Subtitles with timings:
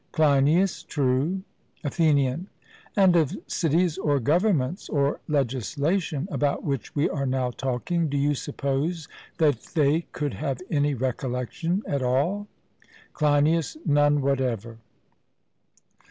[0.13, 1.43] CLEINIAS: True.
[1.83, 2.47] ATHENIAN:
[2.95, 8.33] And of cities or governments or legislation, about which we are now talking, do you
[8.33, 12.47] suppose that they could have any recollection at all?
[13.13, 14.79] CLEINIAS: None whatever.